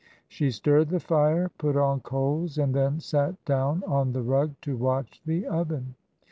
She 0.27 0.49
stirred 0.49 0.89
the 0.89 0.99
fire, 0.99 1.51
put 1.59 1.77
on 1.77 1.99
coals, 1.99 2.57
and 2.57 2.73
then 2.73 2.99
sat 2.99 3.35
down 3.45 3.83
on 3.85 4.13
the 4.13 4.23
rug 4.23 4.55
to 4.61 4.75
watch 4.75 5.21
the 5.27 5.45
oven. 5.45 5.93